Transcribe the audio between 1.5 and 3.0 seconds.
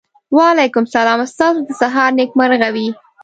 د هم سهار نېکمرغه وي.